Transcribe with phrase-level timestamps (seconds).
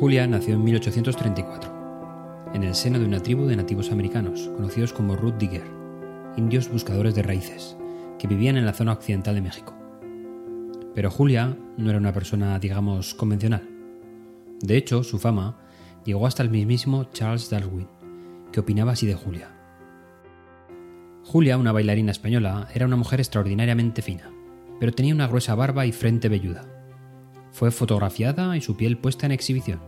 [0.00, 5.14] Julia nació en 1834, en el seno de una tribu de nativos americanos, conocidos como
[5.14, 5.62] Root Digger,
[6.36, 7.76] indios buscadores de raíces,
[8.18, 9.72] que vivían en la zona occidental de México.
[10.96, 13.68] Pero Julia no era una persona, digamos, convencional.
[14.60, 15.58] De hecho, su fama
[16.04, 17.86] llegó hasta el mismísimo Charles Darwin,
[18.50, 19.48] que opinaba así de Julia.
[21.22, 24.28] Julia, una bailarina española, era una mujer extraordinariamente fina,
[24.80, 26.73] pero tenía una gruesa barba y frente velluda.
[27.54, 29.78] Fue fotografiada y su piel puesta en exhibición.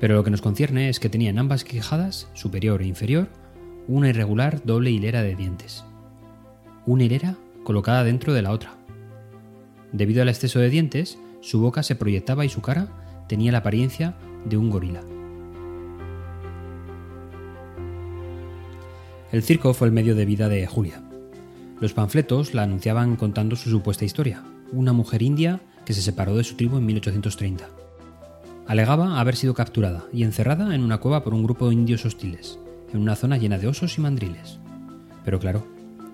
[0.00, 3.28] Pero lo que nos concierne es que tenía en ambas quijadas, superior e inferior,
[3.86, 5.84] una irregular doble hilera de dientes.
[6.86, 8.72] Una hilera colocada dentro de la otra.
[9.92, 12.88] Debido al exceso de dientes, su boca se proyectaba y su cara
[13.28, 15.02] tenía la apariencia de un gorila.
[19.30, 21.00] El circo fue el medio de vida de Julia.
[21.80, 24.42] Los panfletos la anunciaban contando su supuesta historia,
[24.72, 27.66] una mujer india que se separó de su tribu en 1830.
[28.66, 32.58] Alegaba haber sido capturada y encerrada en una cueva por un grupo de indios hostiles,
[32.92, 34.58] en una zona llena de osos y mandriles.
[35.24, 35.66] Pero claro,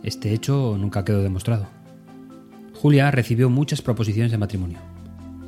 [0.05, 1.67] este hecho nunca quedó demostrado.
[2.81, 4.79] Julia recibió muchas proposiciones de matrimonio.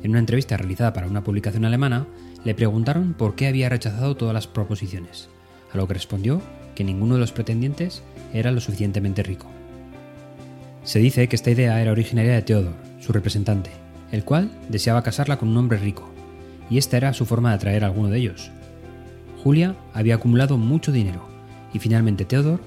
[0.03, 2.05] En una entrevista realizada para una publicación alemana,
[2.43, 5.29] le preguntaron por qué había rechazado todas las proposiciones,
[5.71, 6.41] a lo que respondió
[6.75, 8.03] que ninguno de los pretendientes
[8.33, 9.47] era lo suficientemente rico.
[10.83, 15.37] Se dice que esta idea era originaria de Theodor, su representante, el cual deseaba casarla
[15.37, 16.09] con un hombre rico,
[16.69, 18.51] y esta era su forma de atraer a alguno de ellos.
[19.43, 21.27] Julia había acumulado mucho dinero,
[21.73, 22.59] y finalmente Theodor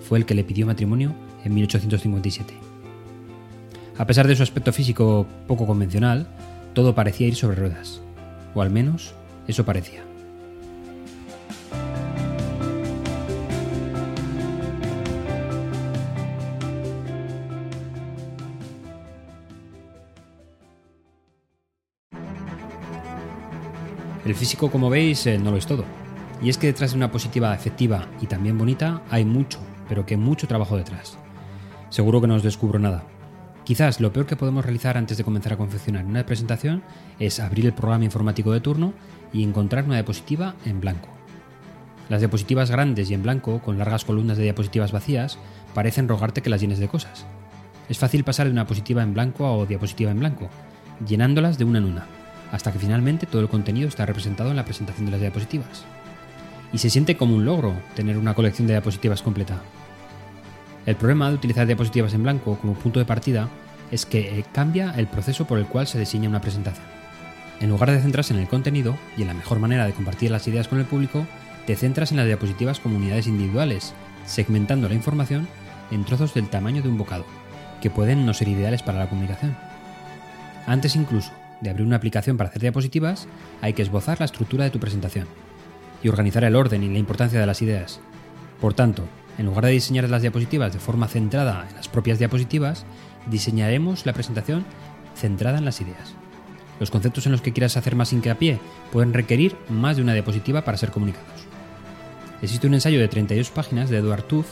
[0.00, 2.54] fue el que le pidió matrimonio en 1857.
[3.98, 6.26] A pesar de su aspecto físico poco convencional,
[6.74, 8.00] todo parecía ir sobre ruedas,
[8.54, 9.14] o al menos
[9.48, 10.02] eso parecía.
[24.26, 25.84] El físico, como veis, eh, no lo es todo.
[26.42, 30.16] Y es que detrás de una positiva efectiva y también bonita hay mucho, pero que
[30.16, 31.16] mucho trabajo detrás.
[31.90, 33.04] Seguro que no os descubro nada.
[33.62, 36.82] Quizás lo peor que podemos realizar antes de comenzar a confeccionar una presentación
[37.20, 38.94] es abrir el programa informático de turno
[39.32, 41.08] y encontrar una diapositiva en blanco.
[42.08, 45.38] Las diapositivas grandes y en blanco, con largas columnas de diapositivas vacías,
[45.72, 47.26] parecen rogarte que las llenes de cosas.
[47.88, 50.48] Es fácil pasar de una diapositiva en blanco a diapositiva en blanco,
[51.06, 54.64] llenándolas de una en una hasta que finalmente todo el contenido está representado en la
[54.64, 55.84] presentación de las diapositivas.
[56.72, 59.60] Y se siente como un logro tener una colección de diapositivas completa.
[60.84, 63.48] El problema de utilizar diapositivas en blanco como punto de partida
[63.90, 66.86] es que eh, cambia el proceso por el cual se diseña una presentación.
[67.60, 70.46] En lugar de centrarse en el contenido y en la mejor manera de compartir las
[70.46, 71.26] ideas con el público,
[71.66, 73.94] te centras en las diapositivas como unidades individuales,
[74.26, 75.48] segmentando la información
[75.90, 77.24] en trozos del tamaño de un bocado,
[77.80, 79.56] que pueden no ser ideales para la comunicación.
[80.66, 83.28] Antes incluso de abrir una aplicación para hacer diapositivas,
[83.60, 85.26] hay que esbozar la estructura de tu presentación
[86.02, 88.00] y organizar el orden y la importancia de las ideas.
[88.60, 89.04] Por tanto,
[89.38, 92.84] en lugar de diseñar las diapositivas de forma centrada en las propias diapositivas,
[93.30, 94.64] diseñaremos la presentación
[95.14, 96.14] centrada en las ideas.
[96.78, 98.58] Los conceptos en los que quieras hacer más hincapié
[98.92, 101.46] pueden requerir más de una diapositiva para ser comunicados.
[102.42, 104.46] Existe un ensayo de 32 páginas de Edward Tuff,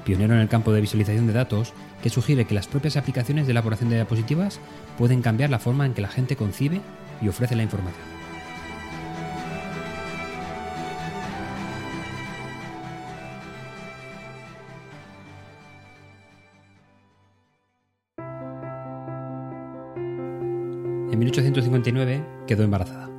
[0.00, 1.72] pionero en el campo de visualización de datos,
[2.02, 4.60] que sugiere que las propias aplicaciones de elaboración de diapositivas
[4.98, 6.80] pueden cambiar la forma en que la gente concibe
[7.20, 8.20] y ofrece la información.
[21.12, 23.10] En 1859 quedó embarazada,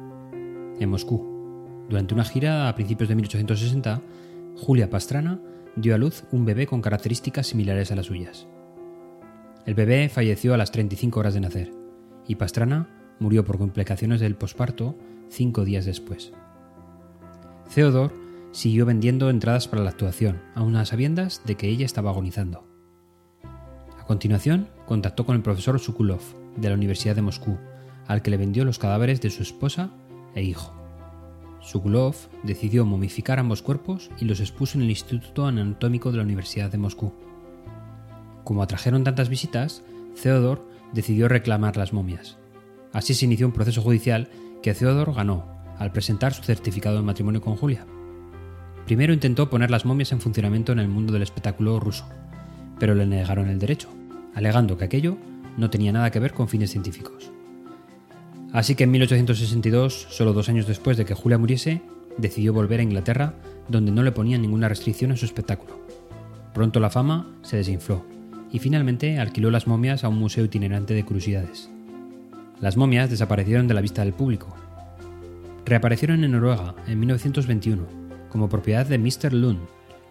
[0.79, 1.85] en Moscú.
[1.89, 4.01] Durante una gira a principios de 1860,
[4.55, 5.39] Julia Pastrana
[5.75, 8.47] dio a luz un bebé con características similares a las suyas.
[9.65, 11.71] El bebé falleció a las 35 horas de nacer
[12.27, 12.89] y Pastrana
[13.19, 14.95] murió por complicaciones del posparto
[15.29, 16.33] cinco días después.
[17.73, 18.11] Theodor
[18.51, 22.67] siguió vendiendo entradas para la actuación, a sabiendas de que ella estaba agonizando.
[23.99, 26.21] A continuación, contactó con el profesor Sukulov
[26.57, 27.57] de la Universidad de Moscú,
[28.07, 29.91] al que le vendió los cadáveres de su esposa
[30.35, 30.80] e hijo.
[31.61, 36.71] Sukulov decidió momificar ambos cuerpos y los expuso en el Instituto Anatómico de la Universidad
[36.71, 37.13] de Moscú.
[38.43, 39.83] Como atrajeron tantas visitas,
[40.21, 42.37] Theodor decidió reclamar las momias.
[42.93, 44.29] Así se inició un proceso judicial
[44.61, 45.45] que Theodor ganó
[45.77, 47.85] al presentar su certificado de matrimonio con Julia.
[48.85, 52.05] Primero intentó poner las momias en funcionamiento en el mundo del espectáculo ruso,
[52.79, 53.89] pero le negaron el derecho,
[54.33, 55.17] alegando que aquello
[55.57, 57.31] no tenía nada que ver con fines científicos.
[58.53, 61.81] Así que en 1862, solo dos años después de que Julia muriese,
[62.17, 63.33] decidió volver a Inglaterra,
[63.69, 65.79] donde no le ponían ninguna restricción en su espectáculo.
[66.53, 68.05] Pronto la fama se desinfló
[68.51, 71.69] y finalmente alquiló las momias a un museo itinerante de curiosidades.
[72.59, 74.55] Las momias desaparecieron de la vista del público.
[75.65, 77.83] reaparecieron en Noruega en 1921
[78.29, 79.31] como propiedad de Mr.
[79.31, 79.59] Lund,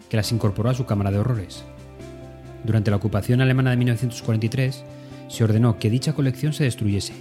[0.09, 1.65] que las incorporó a su cámara de horrores.
[2.65, 4.85] Durante la ocupación alemana de 1943,
[5.29, 7.15] se ordenó que dicha colección se destruyese,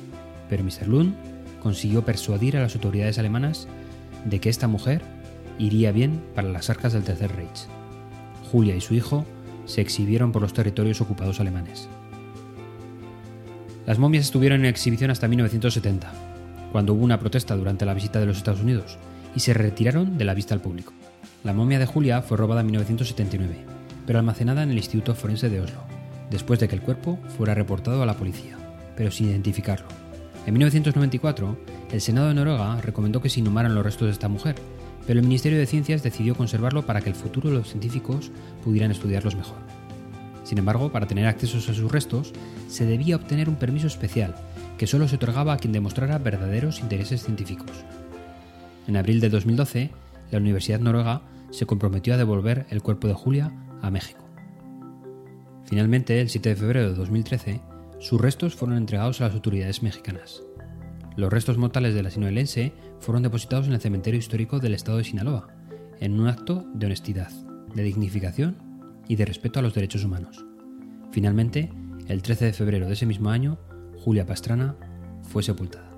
[0.50, 0.88] pero Mr.
[0.88, 1.13] Lund
[1.62, 3.68] consiguió persuadir a las autoridades alemanas
[4.25, 5.01] de que esta mujer
[5.57, 7.68] iría bien para las arcas del Tercer Reich.
[8.51, 9.25] Julia y su hijo
[9.66, 11.88] se exhibieron por los territorios ocupados alemanes.
[13.86, 16.12] Las momias estuvieron en exhibición hasta 1970,
[16.72, 18.98] cuando hubo una protesta durante la visita de los Estados Unidos
[19.36, 20.94] y se retiraron de la vista al público.
[21.44, 23.66] La momia de Julia fue robada en 1979,
[24.06, 25.81] pero almacenada en el Instituto Forense de Oslo,
[26.30, 28.57] después de que el cuerpo fuera reportado a la policía,
[28.95, 29.88] pero sin identificarlo.
[30.50, 31.57] En 1994,
[31.92, 34.56] el Senado de Noruega recomendó que se inhumaran los restos de esta mujer,
[35.06, 38.31] pero el Ministerio de Ciencias decidió conservarlo para que el futuro de los científicos
[38.63, 39.57] pudieran estudiarlos mejor.
[40.44, 42.34] Sin embargo, para tener acceso a sus restos,
[42.68, 44.34] se debía obtener un permiso especial,
[44.80, 47.86] que solo se otorgaba a quien demostrara verdaderos intereses científicos.
[48.88, 49.92] En abril de 2012,
[50.31, 51.22] la Universidad Noruega
[51.52, 53.52] se comprometió a devolver el cuerpo de Julia
[53.84, 54.28] a México.
[55.66, 57.62] Finalmente, el 7 de febrero de 2013,
[58.00, 60.44] sus restos fueron entregados a las autoridades mexicanas.
[61.16, 65.04] Los restos mortales de la sinaloense fueron depositados en el cementerio histórico del estado de
[65.04, 65.48] Sinaloa,
[66.00, 67.30] en un acto de honestidad,
[67.75, 68.57] de dignificación
[69.07, 70.46] y de respeto a los derechos humanos.
[71.12, 71.69] Finalmente,
[72.07, 73.57] el 13 de febrero de ese mismo año,
[73.98, 74.75] Julia Pastrana
[75.24, 75.89] fue sepultada.